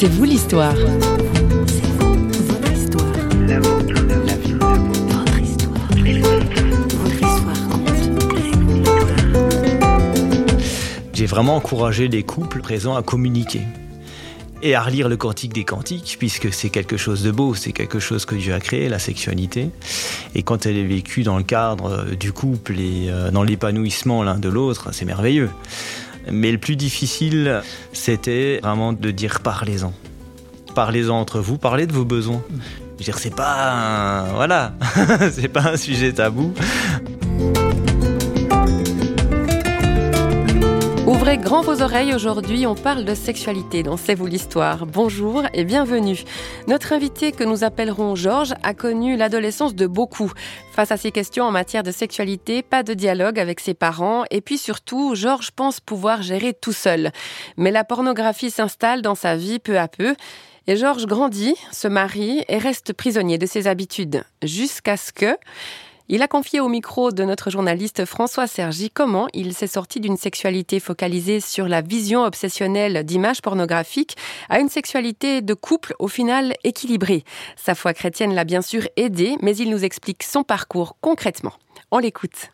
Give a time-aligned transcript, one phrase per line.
[0.00, 0.76] C'est vous l'histoire.
[11.12, 13.62] J'ai vraiment encouragé les couples présents à communiquer
[14.62, 17.98] et à relire le Cantique des Cantiques, puisque c'est quelque chose de beau, c'est quelque
[17.98, 19.70] chose que Dieu a créé, la sexualité.
[20.36, 24.38] Et quand elle est vécue dans le cadre du couple et euh, dans l'épanouissement l'un
[24.38, 25.50] de l'autre, c'est merveilleux.
[26.32, 29.92] Mais le plus difficile, c'était vraiment de dire parlez-en.
[30.74, 32.42] Parlez-en entre vous, parlez de vos besoins.
[32.50, 34.32] Je veux dire, c'est pas un...
[34.34, 34.72] voilà,
[35.32, 36.52] c'est pas un sujet tabou.
[41.28, 44.86] Ouvrez grand vos oreilles, aujourd'hui on parle de sexualité dans C'est vous l'histoire.
[44.86, 46.24] Bonjour et bienvenue.
[46.68, 50.32] Notre invité que nous appellerons Georges a connu l'adolescence de beaucoup.
[50.72, 54.40] Face à ces questions en matière de sexualité, pas de dialogue avec ses parents et
[54.40, 57.10] puis surtout, Georges pense pouvoir gérer tout seul.
[57.58, 60.14] Mais la pornographie s'installe dans sa vie peu à peu.
[60.66, 65.36] Et Georges grandit, se marie et reste prisonnier de ses habitudes jusqu'à ce que...
[66.10, 70.16] Il a confié au micro de notre journaliste François Sergi comment il s'est sorti d'une
[70.16, 74.16] sexualité focalisée sur la vision obsessionnelle d'images pornographiques
[74.48, 77.24] à une sexualité de couple au final équilibrée.
[77.56, 81.52] Sa foi chrétienne l'a bien sûr aidé, mais il nous explique son parcours concrètement.
[81.90, 82.52] On l'écoute.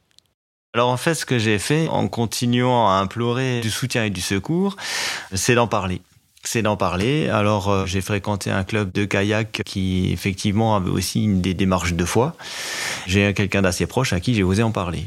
[0.72, 4.20] Alors en fait, ce que j'ai fait en continuant à implorer du soutien et du
[4.20, 4.74] secours,
[5.32, 6.02] c'est d'en parler
[6.48, 7.28] c'est d'en parler.
[7.28, 11.94] Alors, euh, j'ai fréquenté un club de kayak qui, effectivement, avait aussi une des démarches
[11.94, 12.34] de foi.
[13.06, 15.06] J'ai quelqu'un d'assez proche à qui j'ai osé en parler.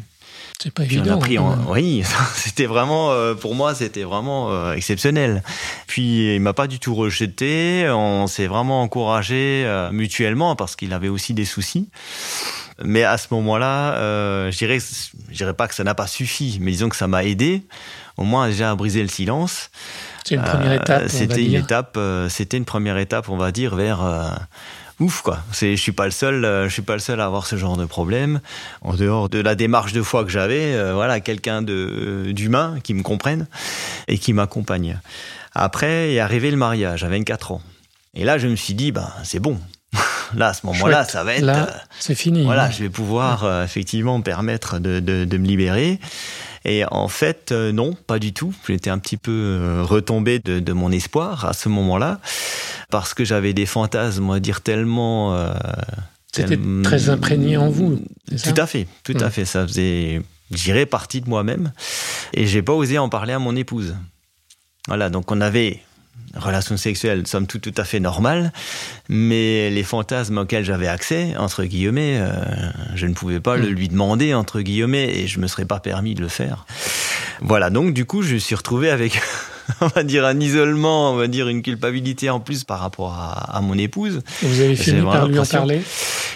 [0.60, 1.20] C'est pas évident.
[1.20, 1.56] Pris en...
[1.72, 2.04] Oui,
[2.36, 5.44] c'était vraiment, euh, pour moi, c'était vraiment euh, exceptionnel.
[5.86, 7.88] Puis, il m'a pas du tout rejeté.
[7.90, 11.90] On s'est vraiment encouragé mutuellement parce qu'il avait aussi des soucis.
[12.84, 14.80] Mais à ce moment-là, je dirais,
[15.30, 17.64] je dirais pas que ça n'a pas suffi, mais disons que ça m'a aidé,
[18.18, 19.70] au moins déjà à briser le silence.
[20.28, 21.04] C'est une première étape.
[21.08, 21.98] c'était une étape,
[22.30, 24.02] c'était une première étape, on va dire, vers
[25.00, 25.40] ouf quoi.
[25.52, 27.78] C'est, je suis pas le seul, je suis pas le seul à avoir ce genre
[27.78, 28.42] de problème.
[28.82, 33.04] En dehors de la démarche de foi que j'avais, voilà, quelqu'un de d'humain qui me
[33.04, 33.48] comprenne
[34.08, 35.00] et qui m'accompagne.
[35.54, 37.62] Après est arrivé le mariage à 24 ans.
[38.14, 39.60] Et là, je me suis dit, ben, c'est bon.
[40.36, 41.44] Là, à ce moment-là, ça va être.
[41.44, 42.44] Là, c'est fini.
[42.44, 46.00] Voilà, je vais pouvoir euh, effectivement me permettre de, de, de, me libérer.
[46.66, 48.54] Et en fait, euh, non, pas du tout.
[48.68, 52.20] J'étais un petit peu euh, retombé de, de, mon espoir à ce moment-là,
[52.90, 55.34] parce que j'avais des fantasmes, on va dire, tellement.
[55.36, 55.54] Euh,
[56.32, 58.00] C'était très imprégné en vous.
[58.44, 59.46] Tout à fait, tout à fait.
[59.46, 60.22] Ça faisait,
[60.52, 61.72] j'irais partie de moi-même.
[62.34, 63.96] Et j'ai pas osé en parler à mon épouse.
[64.88, 65.82] Voilà, donc on avait
[66.36, 68.52] relation sexuelle, somme toute, tout à fait normale,
[69.10, 72.32] mais les fantasmes auxquels j'avais accès, entre guillemets, euh,
[72.96, 76.16] je ne pouvais pas le lui demander, entre guillemets, et je me serais pas permis
[76.16, 76.66] de le faire.
[77.42, 79.20] Voilà, donc du coup, je suis retrouvé avec,
[79.82, 83.58] on va dire, un isolement, on va dire, une culpabilité en plus par rapport à,
[83.58, 84.22] à mon épouse.
[84.42, 85.82] Vous avez fini par lui en parler?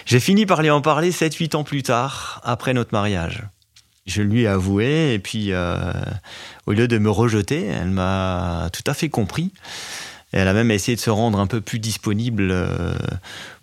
[0.06, 3.44] J'ai fini par lui en parler 7-8 ans plus tard, après notre mariage.
[4.12, 5.94] Je lui ai avoué, et puis euh,
[6.66, 9.52] au lieu de me rejeter, elle m'a tout à fait compris.
[10.34, 12.94] Et elle a même essayé de se rendre un peu plus disponible euh,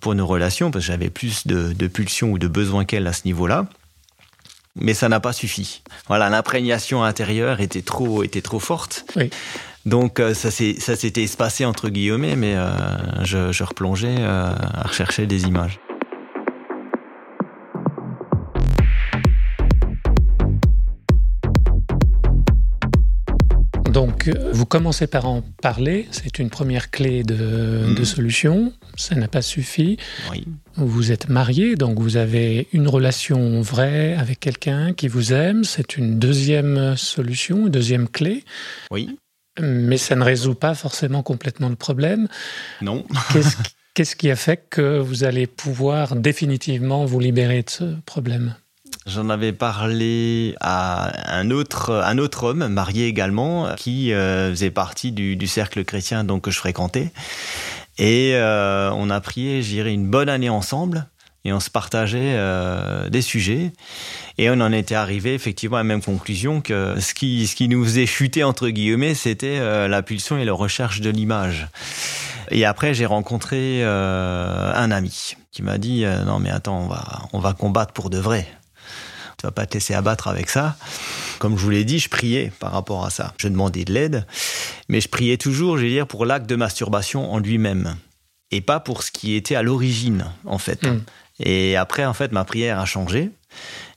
[0.01, 3.13] pour nos relations, parce que j'avais plus de, de pulsions ou de besoins qu'elle à
[3.13, 3.67] ce niveau-là.
[4.75, 5.83] Mais ça n'a pas suffi.
[6.07, 9.05] Voilà, l'imprégnation intérieure était trop, était trop forte.
[9.17, 9.29] Oui.
[9.85, 12.71] Donc euh, ça s'était espacé entre guillemets, mais euh,
[13.25, 15.79] je, je, replongeais à rechercher des images.
[24.27, 27.95] Donc, vous commencez par en parler, c'est une première clé de, mmh.
[27.95, 29.97] de solution, ça n'a pas suffi.
[30.31, 30.45] Oui.
[30.77, 35.97] Vous êtes marié, donc vous avez une relation vraie avec quelqu'un qui vous aime, c'est
[35.97, 38.45] une deuxième solution, une deuxième clé.
[38.91, 39.17] Oui.
[39.61, 42.29] Mais ça ne résout pas forcément complètement le problème.
[42.81, 43.05] Non.
[43.33, 43.57] Qu'est-ce
[43.99, 48.55] Qu'est-ce qui a fait que vous allez pouvoir définitivement vous libérer de ce problème?
[49.09, 55.13] J'en avais parlé à un autre, un autre homme, marié également, qui euh, faisait partie
[55.13, 57.11] du, cercle chrétien donc, que je fréquentais.
[57.97, 61.07] Et euh, on a prié, j'irai, une bonne année ensemble.
[61.47, 63.73] Et on se partageait euh, des sujets.
[64.37, 67.69] Et on en était arrivé effectivement à la même conclusion que ce qui, ce qui
[67.69, 71.69] nous faisait chuter, entre guillemets, c'était la pulsion et la recherche de l'image.
[72.51, 77.39] Et après, j'ai rencontré un ami qui m'a dit Non, mais attends, on va, on
[77.39, 78.47] va combattre pour de vrai.
[79.39, 80.77] Tu vas pas te laisser abattre avec ça.
[81.39, 83.35] Comme je vous l'ai dit, je priais par rapport à ça.
[83.39, 84.27] Je demandais de l'aide,
[84.89, 87.97] mais je priais toujours, je veux dire, pour l'acte de masturbation en lui-même.
[88.51, 90.83] Et pas pour ce qui était à l'origine, en fait.
[90.83, 90.95] Hmm.
[90.95, 91.03] Mm.
[91.41, 93.31] Et après, en fait, ma prière a changé.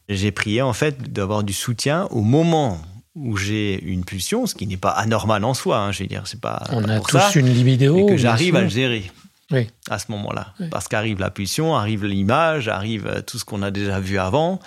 [0.09, 2.79] J'ai prié, en fait, d'avoir du soutien au moment
[3.15, 6.27] où j'ai une pulsion, ce qui n'est pas anormal en soi, hein, je veux dire,
[6.27, 6.63] c'est pas.
[6.69, 7.97] On pas a pour tous ça, une libido.
[7.97, 9.11] et que j'arrive à le gérer
[9.51, 9.69] Oui.
[9.89, 10.53] à ce moment-là.
[10.59, 10.68] Oui.
[10.69, 14.59] Parce qu'arrive la pulsion, arrive l'image, arrive euh, tout ce qu'on a déjà vu avant,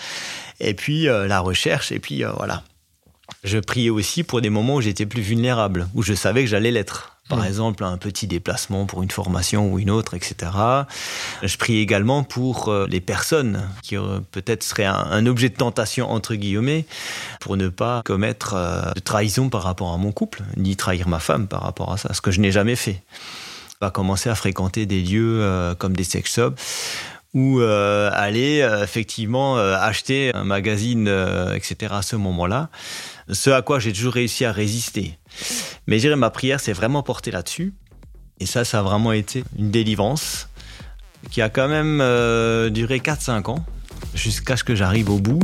[0.61, 2.63] et puis euh, la recherche, et puis euh, voilà.
[3.43, 6.71] Je priais aussi pour des moments où j'étais plus vulnérable, où je savais que j'allais
[6.71, 7.15] l'être.
[7.31, 10.53] Par exemple, un petit déplacement pour une formation ou une autre, etc.
[11.43, 15.55] Je prie également pour euh, les personnes qui euh, peut-être seraient un, un objet de
[15.55, 16.85] tentation, entre guillemets,
[17.41, 21.19] pour ne pas commettre euh, de trahison par rapport à mon couple, ni trahir ma
[21.19, 23.03] femme par rapport à ça, ce que je n'ai jamais fait.
[23.91, 26.61] Commencer à fréquenter des lieux euh, comme des sex shops
[27.35, 31.09] ou euh, aller euh, effectivement acheter un magazine,
[31.55, 31.95] etc.
[31.97, 32.71] à ce moment-là.
[33.33, 35.19] Ce à quoi j'ai toujours réussi à résister.
[35.87, 37.75] Mais je dirais ma prière s'est vraiment portée là-dessus.
[38.41, 40.49] Et ça, ça a vraiment été une délivrance
[41.31, 41.99] qui a quand même
[42.71, 43.65] duré 4-5 ans
[44.15, 45.41] jusqu'à ce que j'arrive au bout.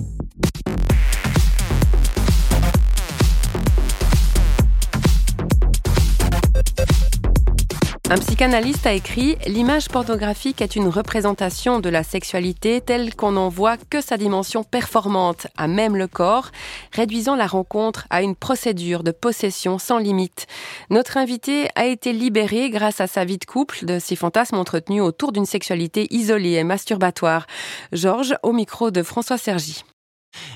[8.12, 13.48] Un psychanalyste a écrit L'image pornographique est une représentation de la sexualité telle qu'on n'en
[13.48, 16.50] voit que sa dimension performante, à même le corps,
[16.92, 20.48] réduisant la rencontre à une procédure de possession sans limite.
[20.90, 25.02] Notre invité a été libéré grâce à sa vie de couple de ses fantasmes entretenus
[25.02, 27.46] autour d'une sexualité isolée et masturbatoire.
[27.92, 29.84] Georges, au micro de François Sergi.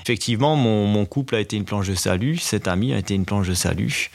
[0.03, 3.25] Effectivement, mon, mon couple a été une planche de salut, cet ami a été une
[3.25, 4.11] planche de salut.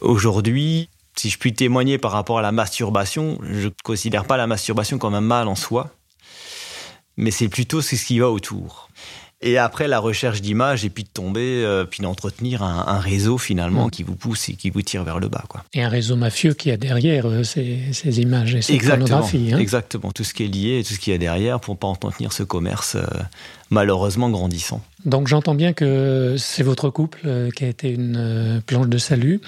[0.00, 4.46] Aujourd'hui, si je puis témoigner par rapport à la masturbation, je ne considère pas la
[4.46, 5.90] masturbation comme un mal en soi,
[7.16, 8.88] mais c'est plutôt ce qui va autour.
[9.42, 13.36] Et après la recherche d'images et puis de tomber, euh, puis d'entretenir un, un réseau
[13.36, 13.90] finalement Mm.
[13.90, 15.44] qui vous pousse et qui vous tire vers le bas.
[15.46, 15.62] Quoi.
[15.74, 19.58] Et un réseau mafieux qui a derrière euh, ces, ces images et cette Exactement, hein.
[19.58, 20.10] exactement.
[20.10, 22.32] Tout ce qui est lié et tout ce qu'il y a derrière pour pas entretenir
[22.32, 23.04] ce commerce euh,
[23.68, 24.82] malheureusement grandissant.
[25.06, 28.98] Donc j'entends bien que c'est votre couple euh, qui a été une euh, planche de
[28.98, 29.40] salut.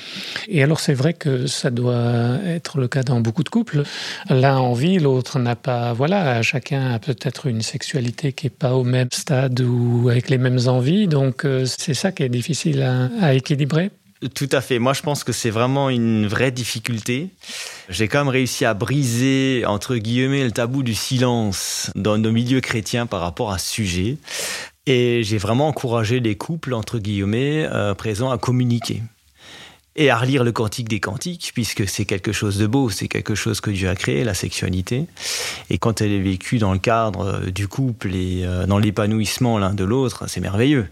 [0.47, 3.83] Et alors c'est vrai que ça doit être le cas dans beaucoup de couples.
[4.31, 5.93] L'un a envie, l'autre n'a pas.
[5.93, 10.39] Voilà, chacun a peut-être une sexualité qui est pas au même stade ou avec les
[10.39, 11.09] mêmes envies.
[11.09, 13.91] Donc euh, c'est ça qui est difficile à, à équilibrer.
[14.35, 14.81] Tout à fait.
[14.81, 17.29] Moi, je pense que c'est vraiment une vraie difficulté.
[17.89, 22.61] J'ai quand même réussi à briser, entre guillemets, le tabou du silence dans nos milieux
[22.61, 24.17] chrétiens par rapport à ce sujet.
[24.89, 29.03] Et j'ai vraiment encouragé les couples, entre guillemets, euh, présents à communiquer.
[29.97, 33.35] Et à relire le cantique des cantiques, puisque c'est quelque chose de beau, c'est quelque
[33.35, 35.05] chose que Dieu a créé, la sexualité.
[35.69, 39.59] Et quand elle est vécue dans le cadre euh, du couple et euh, dans l'épanouissement
[39.59, 40.89] l'un de l'autre, c'est merveilleux.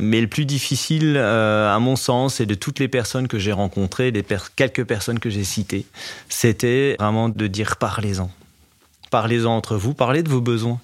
[0.00, 4.10] Mais le plus difficile, à mon sens, et de toutes les personnes que j'ai rencontrées,
[4.10, 4.24] les
[4.56, 5.84] quelques personnes que j'ai citées,
[6.30, 8.30] c'était vraiment de dire parlez-en.
[9.10, 10.80] Parlez-en entre vous, parlez de vos besoins.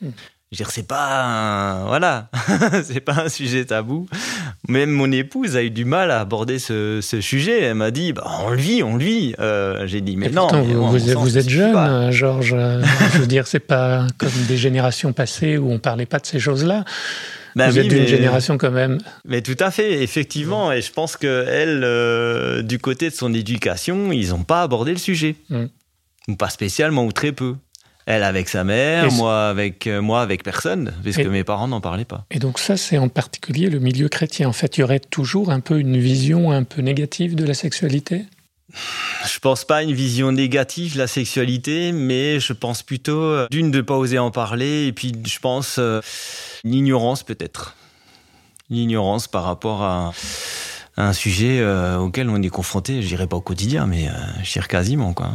[0.50, 2.30] Je veux dire, c'est pas un, voilà,
[2.84, 4.08] c'est pas un sujet tabou.
[4.66, 7.60] Même mon épouse a eu du mal à aborder ce, ce sujet.
[7.64, 9.34] Elle m'a dit, bah, on le vit, on le vit.
[9.40, 10.42] Euh, j'ai dit, mais Et non.
[10.48, 11.88] pourtant, mais vous, êtes jeune, pas.
[11.90, 12.56] euh, Georges.
[13.12, 16.40] Je veux dire, c'est pas comme des générations passées où on parlait pas de ces
[16.40, 16.84] choses-là.
[17.54, 18.98] Ben vous oui, êtes d'une génération quand même.
[19.26, 20.72] Mais tout à fait, effectivement.
[20.72, 24.92] Et je pense que elle, euh, du côté de son éducation, ils n'ont pas abordé
[24.92, 25.36] le sujet.
[25.50, 25.64] Mm.
[26.28, 27.54] Ou pas spécialement, ou très peu.
[28.10, 32.06] Elle avec sa mère, moi avec, euh, moi avec personne, puisque mes parents n'en parlaient
[32.06, 32.24] pas.
[32.30, 34.48] Et donc ça, c'est en particulier le milieu chrétien.
[34.48, 37.52] En fait, il y aurait toujours un peu une vision un peu négative de la
[37.52, 38.24] sexualité?
[39.26, 43.46] Je pense pas à une vision négative de la sexualité, mais je pense plutôt, euh,
[43.50, 46.00] d'une, de pas oser en parler, et puis je pense euh,
[46.64, 47.76] l'ignorance peut-être.
[48.70, 50.14] L'ignorance par rapport à,
[50.96, 54.12] à un sujet euh, auquel on est confronté, je dirais pas au quotidien, mais euh,
[54.42, 55.30] je dirais quasiment, quoi.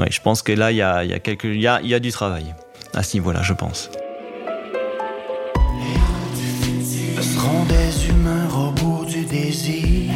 [0.00, 1.92] Ouais, je pense que là, il y a, y, a quelque- il y, a, y
[1.94, 2.54] a du travail
[2.94, 3.90] à ce niveau-là, je pense.
[7.20, 10.10] seront des humains robots du désir,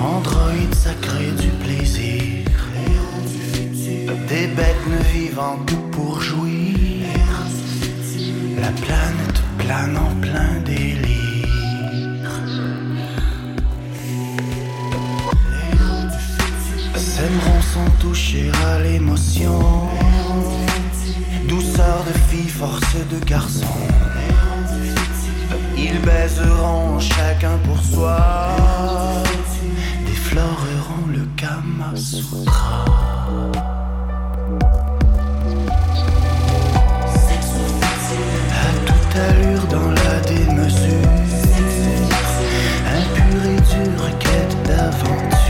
[0.00, 2.44] androïdes sacrés du plaisir,
[4.28, 7.06] des bêtes ne vivant que pour jouir,
[8.60, 11.33] la planète plane en plein délire.
[18.14, 19.58] Toucher à l'émotion,
[21.48, 23.66] douceur de fille, force de garçon.
[25.76, 28.20] Ils baiseront chacun pour soi,
[30.06, 32.84] défloreront le Kama Sutra.
[38.62, 41.10] À toute allure dans la démesure,
[42.94, 45.43] un pur et dur quête d'aventure,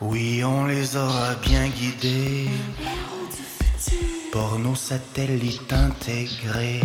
[0.00, 2.46] Oui, on les aura bien guidés.
[4.30, 6.80] Pour nos satellites intégrés.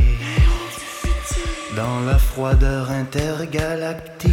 [1.75, 4.31] Dans la froideur intergalactique.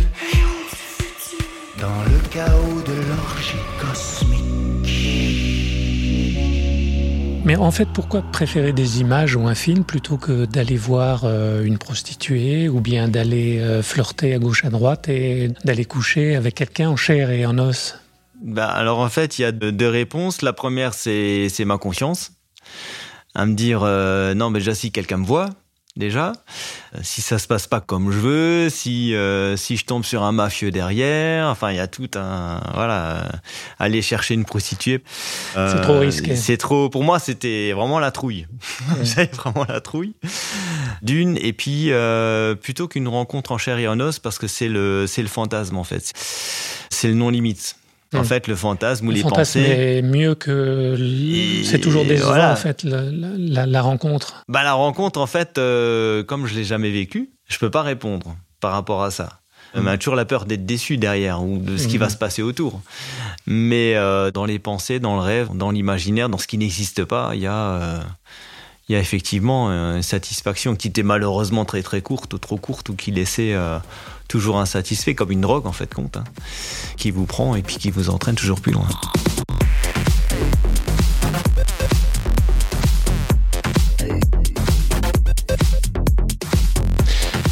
[1.78, 4.40] Dans le chaos de l'orgie cosmique.
[7.44, 11.64] Mais en fait, pourquoi préférer des images ou un film plutôt que d'aller voir euh,
[11.64, 16.54] une prostituée ou bien d'aller euh, flirter à gauche à droite et d'aller coucher avec
[16.54, 17.96] quelqu'un en chair et en os?
[18.42, 20.42] Bah, alors en fait, il y a deux, deux réponses.
[20.42, 22.32] La première, c'est c'est ma confiance.
[23.34, 25.50] À me dire, euh, non, mais déjà, si quelqu'un me voit,
[25.96, 26.32] déjà,
[26.94, 30.24] euh, si ça se passe pas comme je veux, si, euh, si je tombe sur
[30.24, 32.60] un mafieux derrière, enfin, il y a tout un.
[32.74, 33.28] Voilà, euh,
[33.78, 35.02] aller chercher une prostituée.
[35.54, 36.34] C'est trop risqué.
[36.34, 36.88] C'est trop.
[36.88, 38.46] Pour moi, c'était vraiment la trouille.
[39.02, 40.14] J'avais vraiment la trouille.
[41.02, 44.68] D'une, et puis, euh, plutôt qu'une rencontre en chair et en os, parce que c'est
[44.68, 46.12] le, c'est le fantasme, en fait.
[46.90, 47.76] C'est le non-limite.
[48.12, 48.24] En Mm.
[48.24, 49.70] fait, le fantasme ou Le les fantasme pensées.
[49.70, 50.96] est mieux que.
[51.64, 52.52] C'est toujours décevant, voilà.
[52.52, 54.42] en fait, la, la- la- la rencontre.
[54.48, 58.34] Bah la rencontre, en fait, euh, comme je l'ai jamais vécu, je peux pas répondre
[58.60, 59.40] par rapport à ça.
[59.74, 62.00] On a toujours la peur d'être déçu derrière ou de ce qui Mhm.
[62.00, 62.80] va se passer autour.
[63.46, 67.30] Mais euh, dans les pensées, dans le rêve, dans l'imaginaire, dans ce qui n'existe pas,
[67.34, 68.00] il y a, euh,
[68.90, 72.56] il y a effectivement euh, une satisfaction qui était malheureusement très très courte ou trop
[72.56, 73.78] courte ou qui laissait euh,
[74.26, 76.24] toujours insatisfait, comme une drogue en fait compte, hein,
[76.96, 78.88] qui vous prend et puis qui vous entraîne toujours plus loin.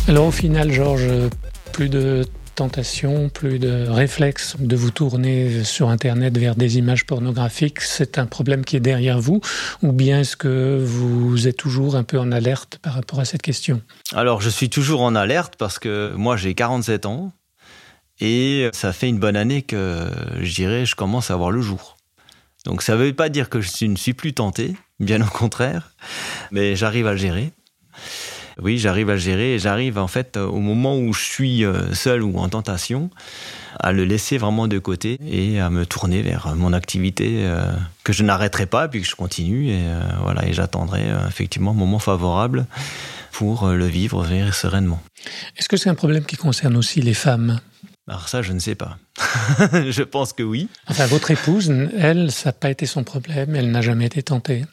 [0.09, 1.09] Alors au final, Georges,
[1.73, 2.27] plus de
[2.59, 8.27] tentation, plus de réflexe de vous tourner sur Internet vers des images pornographiques, c'est un
[8.27, 9.41] problème qui est derrière vous
[9.85, 13.43] Ou bien est-ce que vous êtes toujours un peu en alerte par rapport à cette
[13.43, 13.81] question?
[14.13, 17.33] Alors, je suis toujours en alerte parce que moi, j'ai 47 ans
[18.19, 20.11] et ça fait une bonne année que,
[20.41, 21.97] je dirais, je commence à voir le jour.
[22.65, 25.93] Donc, ça ne veut pas dire que je ne suis plus tenté, bien au contraire,
[26.51, 27.53] mais j'arrive à le gérer.
[28.61, 31.95] Oui, j'arrive à le gérer et j'arrive en fait au moment où je suis euh,
[31.95, 33.11] seul ou en tentation
[33.79, 37.73] à le laisser vraiment de côté et à me tourner vers mon activité euh,
[38.05, 41.71] que je n'arrêterai pas puis que je continue et euh, voilà et j'attendrai euh, effectivement
[41.71, 42.67] un moment favorable
[43.33, 45.01] pour euh, le vivre sereinement.
[45.57, 47.61] Est-ce que c'est un problème qui concerne aussi les femmes?
[48.09, 48.97] Alors ça, je ne sais pas.
[49.73, 50.69] je pense que oui.
[50.89, 54.65] Enfin, votre épouse, elle, ça n'a pas été son problème, elle n'a jamais été tentée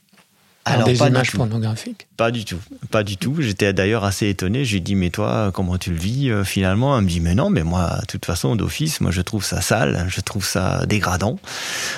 [0.68, 1.38] Alors, des pas du images tout.
[1.38, 2.08] pornographiques.
[2.18, 3.36] Pas du tout, pas du tout.
[3.40, 4.66] J'étais d'ailleurs assez étonné.
[4.66, 6.98] J'ai dit mais toi, comment tu le vis euh, finalement?
[6.98, 9.62] Elle me dit mais non, mais moi, de toute façon, d'office, moi je trouve ça
[9.62, 11.38] sale, je trouve ça dégradant.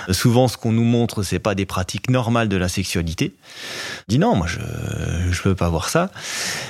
[0.09, 3.33] Euh, Souvent, ce qu'on nous montre, c'est pas des pratiques normales de la sexualité.
[4.09, 4.59] Je dis non, moi je
[5.31, 6.11] je peux pas voir ça.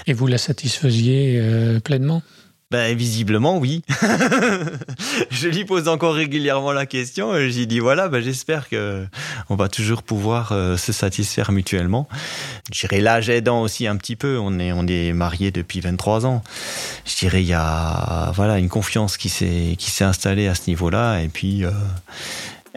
[0.06, 2.22] Et vous la satisfaisiez euh, pleinement?
[2.70, 3.82] Ben visiblement oui.
[5.30, 7.32] je lui pose encore régulièrement la question.
[7.48, 9.06] J'ai dit voilà, ben, j'espère que
[9.50, 12.10] on va toujours pouvoir euh, se satisfaire mutuellement.
[12.74, 14.38] Je dirais l'âge aidant aussi un petit peu.
[14.38, 16.44] On est on est mariés depuis 23 ans.
[17.06, 20.64] Je dirais il y a voilà une confiance qui s'est qui s'est installée à ce
[20.68, 21.72] niveau-là et puis euh,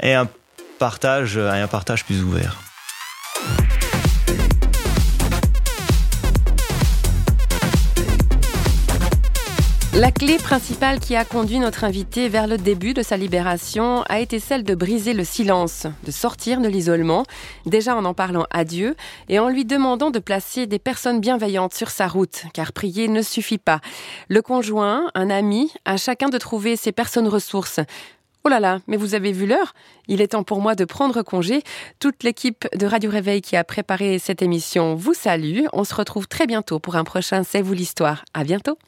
[0.01, 0.29] et un
[0.79, 2.70] partage un partage plus ouvert.
[10.00, 14.19] La clé principale qui a conduit notre invité vers le début de sa libération a
[14.19, 17.25] été celle de briser le silence, de sortir de l'isolement,
[17.66, 18.97] déjà en en parlant à Dieu
[19.28, 23.21] et en lui demandant de placer des personnes bienveillantes sur sa route, car prier ne
[23.21, 23.83] suffit pas.
[24.30, 27.80] Le conjoint, un ami, à chacun de trouver ses personnes ressources.
[28.45, 29.75] Oh là là, mais vous avez vu l'heure
[30.09, 31.62] Il est temps pour moi de prendre congé.
[31.99, 35.66] Toute l'équipe de Radio Réveil qui a préparé cette émission vous salue.
[35.75, 38.25] On se retrouve très bientôt pour un prochain C'est vous l'histoire.
[38.33, 38.78] À bientôt.